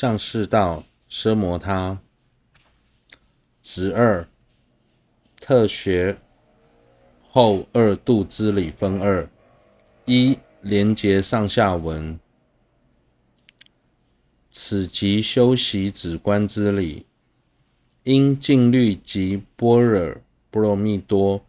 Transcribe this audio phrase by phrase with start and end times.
[0.00, 1.98] 上士道奢摩他。
[3.64, 4.28] 执二，
[5.40, 6.16] 特学
[7.32, 9.28] 后二度之理分二：
[10.04, 12.16] 一、连结上下文，
[14.52, 17.04] 此即修习止观之理，
[18.04, 20.16] 因静虑及般若
[20.48, 21.44] 波罗蜜多。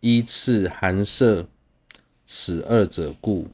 [0.00, 1.46] 依次含摄
[2.24, 3.46] 此二者故，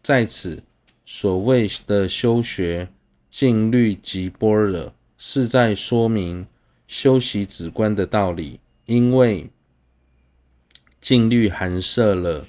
[0.00, 0.62] 在此
[1.04, 2.88] 所谓的修学
[3.32, 6.46] 静虑及般若，是在说明。
[6.86, 9.48] 修习止观的道理，因为
[11.00, 12.46] 静虑含摄了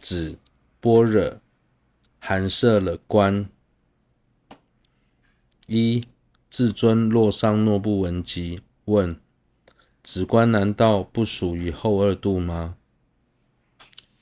[0.00, 0.36] 止，
[0.80, 1.40] 般若
[2.18, 3.48] 含摄了观。
[5.68, 6.04] 一
[6.50, 9.16] 至尊洛桑诺布文集问：
[10.02, 12.76] 止观难道不属于后二度吗？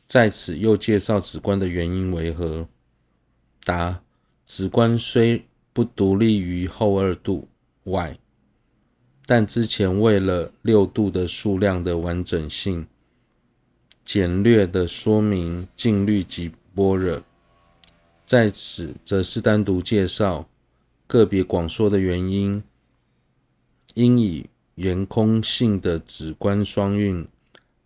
[0.06, 2.68] 在此又介绍止观的原因为何？
[3.64, 4.02] 答：
[4.44, 5.47] 止观虽
[5.78, 7.46] 不独立于后二度
[7.84, 8.18] 外。
[9.24, 12.88] 但之前为了六度的数量的完整性，
[14.04, 17.22] 简略的说明静虑及般若，
[18.24, 20.48] 在此则是单独介绍
[21.06, 22.60] 个别广说的原因，
[23.94, 27.24] 应以圆空性的止观双运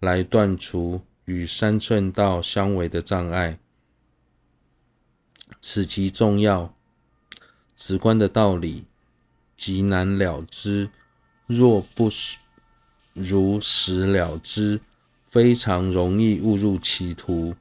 [0.00, 3.58] 来断除与三寸道相违的障碍，
[5.60, 6.74] 此其重要。
[7.76, 8.84] 直观的道理
[9.56, 10.90] 极难了知。
[11.46, 12.10] 若不
[13.12, 14.80] 如实了知，
[15.28, 17.54] 非常容易误入歧途。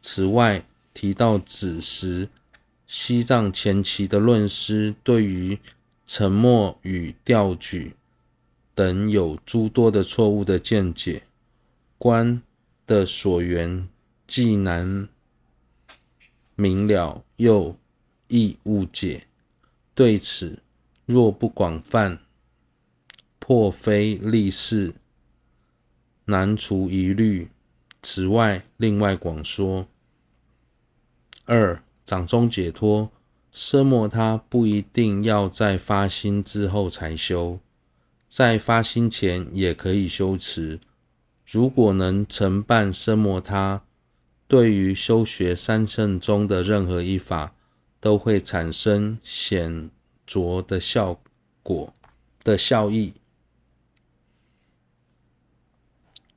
[0.00, 0.64] 此外，
[0.94, 2.28] 提到子时，
[2.86, 5.58] 西藏前期的论师对于
[6.06, 7.94] 沉默与调举
[8.74, 11.24] 等有诸多的错误的见解。
[11.98, 12.42] 观
[12.86, 13.88] 的所缘
[14.26, 15.08] 既难
[16.54, 17.76] 明了，又
[18.30, 19.26] 易误解。
[19.94, 20.62] 对此，
[21.04, 22.20] 若不广泛，
[23.38, 24.94] 破非立事，
[26.24, 27.50] 难除疑虑。
[28.00, 29.86] 此外，另外广说。
[31.44, 33.10] 二、掌中解脱，
[33.52, 37.58] 奢摩他不一定要在发心之后才修，
[38.28, 40.80] 在发心前也可以修持。
[41.44, 43.82] 如果能承办奢摩他，
[44.46, 47.54] 对于修学三乘中的任何一法，
[48.00, 49.90] 都会产生显
[50.26, 51.20] 著的效
[51.62, 51.94] 果
[52.42, 53.12] 的效益。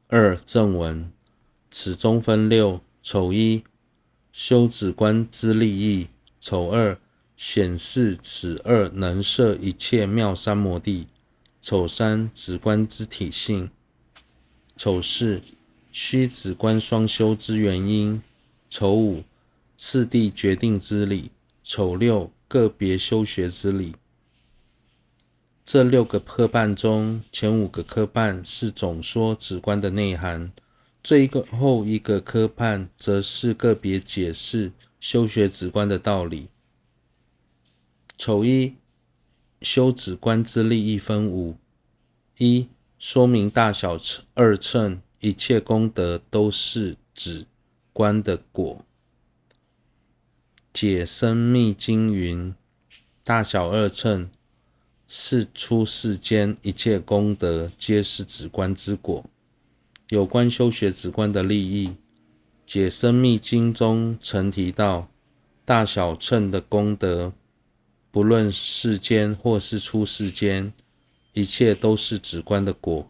[0.07, 1.11] 二正文，
[1.71, 3.63] 此中分六：丑一，
[4.31, 6.09] 修止观之利益；
[6.39, 6.99] 丑二，
[7.35, 11.07] 显示此二能摄一切妙三摩地；
[11.61, 13.69] 丑三，止观之体性；
[14.77, 15.41] 丑四，
[15.91, 18.21] 须止观双修之原因；
[18.69, 19.23] 丑五，
[19.75, 21.31] 次第决定之理；
[21.75, 23.95] 丑六，个别修学之理。
[25.65, 30.51] 这六个科办中，前五个科办是总说止观的内涵，
[31.03, 36.49] 最后一个科办则是个别解释修学止观的道理。
[38.19, 38.75] 丑一，
[39.63, 41.55] 修止观之利益分五：
[42.37, 42.67] 一、
[42.99, 43.97] 说明大小
[44.35, 47.47] 二乘一切功德都是止
[47.91, 48.85] 观的果。
[50.73, 52.55] 解生密经云：
[53.23, 54.27] 大小二乘。
[55.07, 59.23] 是出世间一切功德，皆是止观之果。
[60.09, 61.89] 有关修学止观的利益，
[62.65, 65.11] 《解生密经》中曾提到，
[65.63, 67.31] 大小乘的功德，
[68.09, 70.73] 不论世间或是出世间，
[71.33, 73.07] 一切都是止观的果。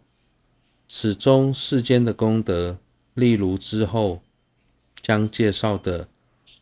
[0.90, 2.78] 此中世间的功德，
[3.14, 4.22] 例如之后
[5.02, 6.10] 将介绍的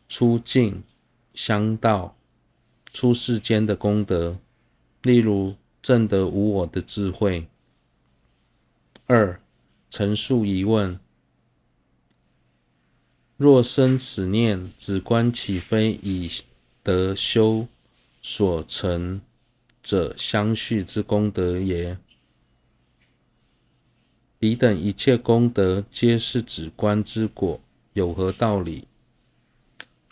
[0.07, 0.83] 出境
[1.33, 2.15] 香道，
[2.93, 4.39] 出世间的功德。
[5.01, 7.47] 例如证得无我的智慧。
[9.07, 9.41] 二、
[9.89, 10.99] 陈述疑问：
[13.35, 16.29] 若生此念，止观岂非以
[16.83, 17.67] 得修
[18.21, 19.21] 所成
[19.81, 21.97] 者相续之功德也？
[24.37, 27.59] 彼等一切功德皆是止观之果，
[27.93, 28.87] 有何道理？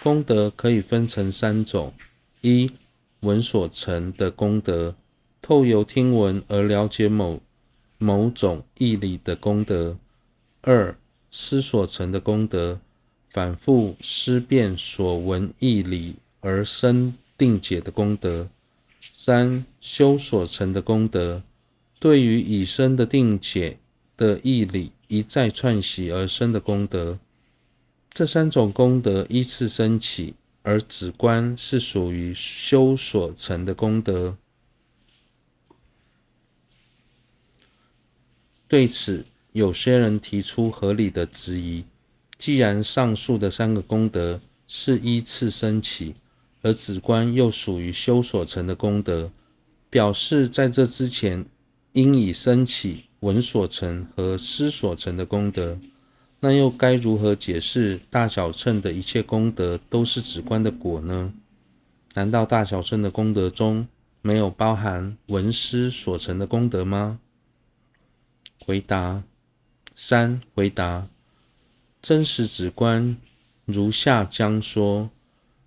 [0.02, 1.94] 功德可以分成三种：
[2.40, 2.72] 一、
[3.20, 4.96] 闻所成的功德，
[5.42, 7.42] 透由听闻而了解某
[7.98, 9.98] 某种义理的功德；
[10.62, 10.98] 二、
[11.30, 12.80] 思所成的功德，
[13.30, 18.48] 反复思辨所闻义理而生定解的功德；
[19.14, 21.44] 三、修所成的功德，
[22.00, 23.78] 对于已生的定解
[24.16, 27.20] 的义理一再串习而生的功德。
[28.12, 34.36] 这三种功德依次升起，而止观是属于修所成的功德。
[38.68, 41.86] 对此，有些人提出合理的质疑：
[42.38, 46.16] 既然上述的三个功德是依次升起，
[46.62, 49.32] 而止观又属于修所成的功德，
[49.90, 51.46] 表示在这之前
[51.94, 55.80] 应已升起闻所成和思所成的功德，
[56.42, 61.34] 那又该如何解释大小乘的一切功德都是止观的果呢？
[62.14, 63.88] 难道大小乘的功德中
[64.22, 67.20] 没有包含闻思所成的功德吗？
[68.66, 69.24] 回答
[69.96, 71.08] 三，回答
[72.02, 73.18] 真实止观，
[73.66, 75.10] 如下将说，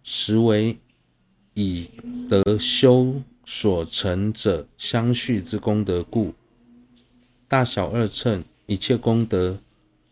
[0.02, 0.78] 实为
[1.54, 1.90] 以
[2.30, 6.32] 得修所成者相续之功德故。
[7.46, 9.58] 大小二乘一切功德，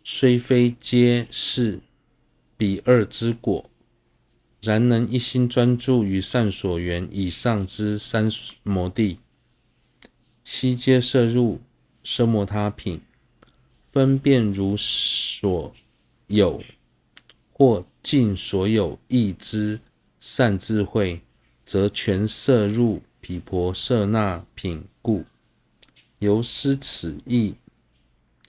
[0.05, 1.81] 虽非皆是
[2.57, 3.71] 彼二之果，
[4.61, 8.31] 然能一心专注于善所缘以上之三
[8.63, 9.19] 摩地，
[10.45, 11.61] 悉皆摄入。
[12.03, 13.03] 奢摩他品，
[13.93, 15.75] 分辨如所
[16.29, 16.65] 有
[17.53, 19.81] 或尽所有义之
[20.19, 21.21] 善智慧，
[21.63, 25.27] 则全摄入毗婆舍那品故。
[26.21, 27.55] 由思此义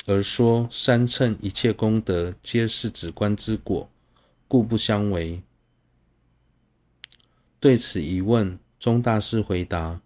[0.06, 3.90] 而说，三乘一切功德皆是止观之果，
[4.48, 5.42] 故不相违。
[7.60, 10.02] 对此疑问，宗大师回答：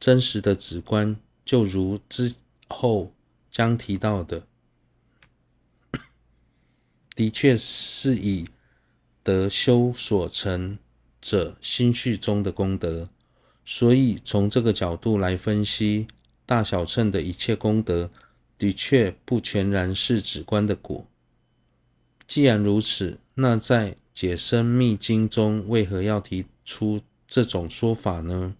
[0.00, 2.34] 真实的止观，就如之。
[2.74, 3.12] 后
[3.50, 4.46] 将提到的，
[7.14, 8.48] 的确是以
[9.22, 10.78] 得修所成
[11.20, 13.10] 者心续中的功德，
[13.66, 16.08] 所以从这个角度来分析，
[16.46, 18.10] 大小乘的一切功德，
[18.62, 21.04] 的确不全然是指观的果。
[22.28, 28.54] 既然如此，那在解生密经中为何要提出这种说法呢？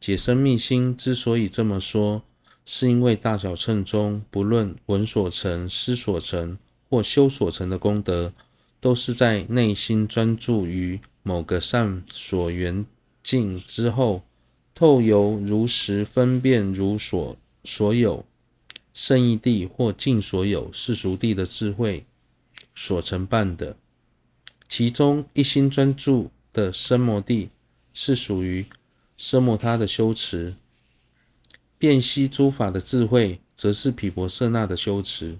[0.00, 2.22] 解生密心之所以这么说。
[2.64, 6.58] 是因为大小乘中，不论闻所成、思所成
[6.88, 8.32] 或修所成的功德，
[8.80, 12.86] 都是在内心专注于某个善所缘
[13.22, 14.22] 境之后，
[14.74, 18.24] 透由如实分辨如所所有
[19.00, 22.04] 胜义地或尽所有世俗地的智慧
[22.74, 23.76] 所承办的。
[24.68, 27.50] 其中一心专注的奢摩地
[27.94, 28.66] 是属于
[29.16, 30.56] 奢摩他的修持。
[31.78, 35.38] 辨析诸法的智慧，则是毗婆舍那的修持。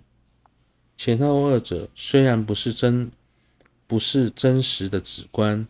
[0.97, 3.11] 前后二者虽然不是真，
[3.89, 5.67] 不是真实的止观，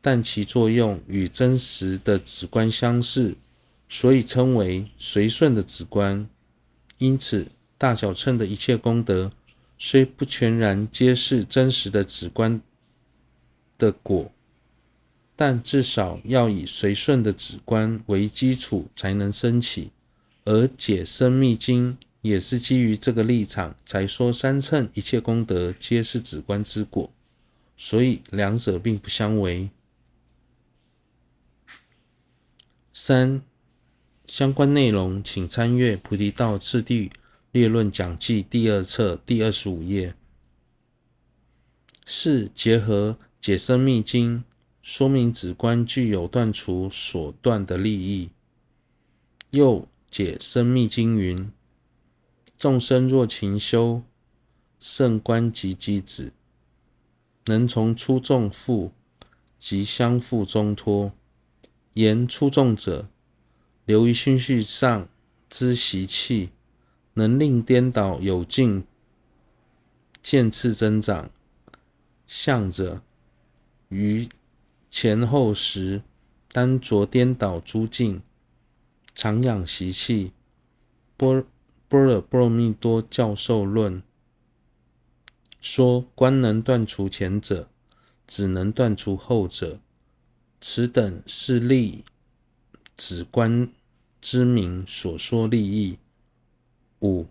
[0.00, 3.34] 但其作用与真实的止观相似，
[3.90, 6.26] 所以称为随顺的止观。
[6.98, 9.32] 因此，大小乘的一切功德，
[9.78, 12.60] 虽不全然皆是真实的止观
[13.76, 14.32] 的果，
[15.34, 19.90] 但至少要以随顺的止观为基础，才能升起。
[20.44, 27.12] 而解深密经也是基于这个立场，才说三乘一切功德皆是止观之果，
[27.76, 29.68] 所以两者并不相违。
[32.92, 33.42] 三、
[34.26, 37.10] 相关内容请参阅《菩提道次第
[37.52, 40.14] 略论讲记》第二册第二十五页。
[42.04, 44.42] 四、结合解深密经，
[44.82, 48.30] 说明止观具有断除所断的利益。
[49.50, 51.52] 又解深密经云：
[52.58, 54.02] 众生若勤修
[54.80, 56.32] 胜观及机止，
[57.46, 58.90] 能从初众覆
[59.58, 61.12] 及相覆中脱。
[61.94, 63.08] 言初众者，
[63.86, 65.08] 流于心续上
[65.48, 66.50] 之习气，
[67.14, 68.84] 能令颠倒有境
[70.22, 71.30] 渐次增长。
[72.26, 73.00] 向者，
[73.88, 74.28] 于
[74.90, 76.02] 前后时
[76.50, 78.20] 单着颠倒诸境。
[79.14, 80.32] 常养习气，
[81.16, 81.46] 波
[81.88, 84.02] 波尔波罗蜜多教授论
[85.60, 87.70] 说：观能断除前者，
[88.26, 89.80] 只能断除后者。
[90.60, 92.04] 此等是立
[92.96, 93.68] 止观
[94.28, 96.00] 之名所说利益。
[97.00, 97.28] 五，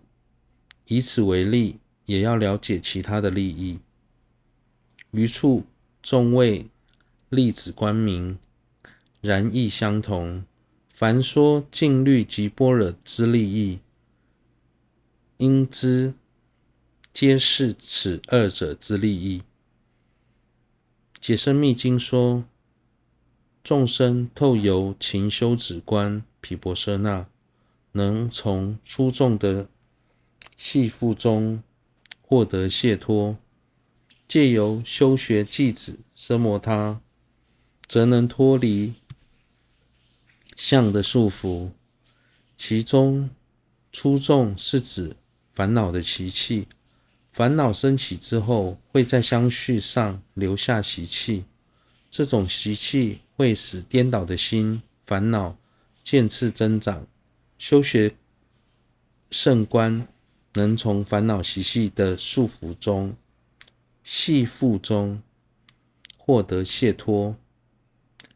[0.86, 1.76] 以此为例，
[2.06, 3.80] 也要了解其他的利益。
[5.10, 5.66] 余处
[6.02, 6.70] 众位
[7.28, 8.38] 利子观名，
[9.20, 10.46] 然亦相同。
[10.88, 13.80] 凡说静虑及般若之利益，
[15.36, 16.14] 应知
[17.12, 19.42] 皆是此二者之利益。
[21.20, 22.44] 解深密经说，
[23.62, 27.26] 众生透由勤修止观毗婆舍那，
[27.90, 29.66] 能从出众的
[30.56, 31.60] 系缚中
[32.22, 33.34] 获得解脱；
[34.28, 37.00] 借由修学偈止奢摩他，
[37.88, 38.94] 则能脱离
[40.54, 41.70] 相的束缚。
[42.56, 43.28] 其中
[43.90, 45.16] 出众是指
[45.52, 46.68] 烦恼的习气，
[47.32, 51.44] 烦恼升起之后，会在相续上留下习气，
[52.08, 55.56] 这种习气会使颠倒的心烦恼
[56.06, 57.04] 渐次增长。
[57.58, 58.14] 修学
[59.28, 60.06] 圣观，
[60.52, 63.16] 能从烦恼习气的束缚中、
[64.04, 65.20] 系缚中
[66.16, 67.36] 获得解脱。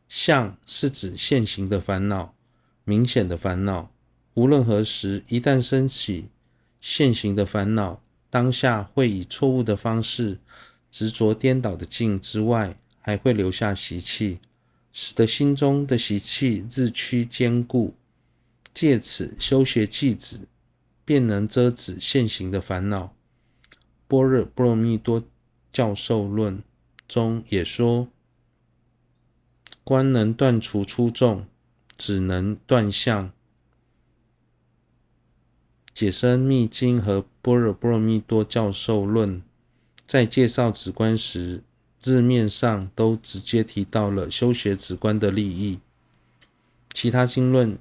[0.08, 2.34] 相是指现行的烦恼，
[2.82, 3.92] 明显的烦恼。
[4.34, 6.28] 无论何时，一旦升起
[6.80, 10.40] 现行的烦恼，当下会以错误的方式
[10.90, 14.40] 执着颠倒的境之外，还会留下习气，
[14.92, 17.94] 使得心中的习气日趋坚固。
[18.72, 20.48] 借此修学偈子，
[21.04, 23.06] 便能遮止现行的烦恼。
[24.06, 25.24] 《般若波罗蜜多
[25.72, 26.58] 教授论》
[27.08, 28.08] 中也说
[29.82, 31.46] ：“观能断除粗重，
[31.96, 33.28] 只能断相。”
[35.92, 39.38] 《解深密经》和《般若波罗蜜多教授论》
[40.06, 41.62] 在介绍止观时，
[42.00, 45.78] 字面上都直接提到了修学止观的利益。
[46.92, 47.78] 其他经论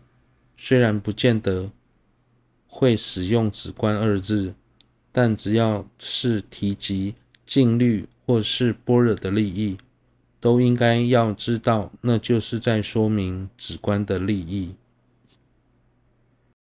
[0.55, 1.71] 虽然不见得
[2.67, 4.53] 会使用“止观”二字，
[5.11, 9.77] 但只要是提及禁律或是般若的利益，
[10.39, 14.75] 都应该要知道，那就是在说明止观的利益。